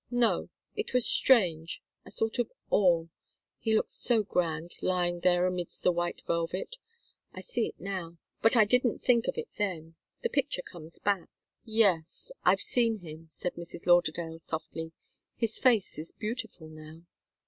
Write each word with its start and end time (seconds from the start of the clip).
No 0.09 0.49
it 0.75 0.95
was 0.95 1.05
strange 1.05 1.79
a 2.05 2.09
sort 2.09 2.39
of 2.39 2.51
awe. 2.71 3.05
He 3.59 3.75
looked 3.75 3.91
so 3.91 4.23
grand, 4.23 4.81
lying 4.81 5.19
there 5.19 5.45
amidst 5.45 5.83
the 5.83 5.91
white 5.91 6.23
velvet! 6.25 6.77
I 7.35 7.41
see 7.41 7.67
it 7.67 7.79
now, 7.79 8.17
but 8.41 8.55
I 8.55 8.65
didn't 8.65 9.03
think 9.03 9.27
of 9.27 9.37
it 9.37 9.49
then 9.59 9.93
the 10.23 10.29
picture 10.29 10.63
comes 10.63 10.97
back" 10.97 11.29
"Yes 11.83 12.31
I've 12.43 12.63
seen 12.63 13.01
him," 13.01 13.27
said 13.29 13.53
Mrs. 13.53 13.85
Lauderdale, 13.85 14.39
softly. 14.39 14.91
"His 15.37 15.59
face 15.59 15.99
is 15.99 16.11
beautiful 16.11 16.67
now." 16.67 17.03